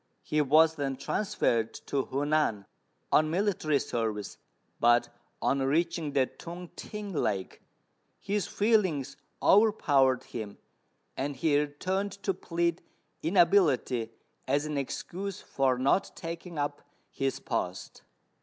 [0.23, 2.65] He was then transferred to Hu nan,
[3.11, 4.39] on military service;
[4.79, 5.09] but,
[5.43, 7.61] on reaching the Tung t'ing lake,
[8.19, 10.57] his feelings overpowered him,
[11.15, 12.81] and he returned to plead
[13.21, 14.09] inability
[14.47, 16.81] as an excuse for not taking up
[17.11, 18.01] his post.